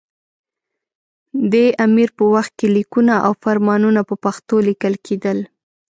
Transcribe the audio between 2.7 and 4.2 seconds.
لیکونه او فرمانونه په